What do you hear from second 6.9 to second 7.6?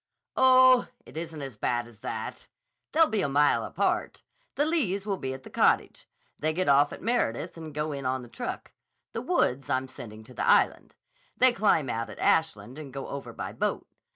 at Meredith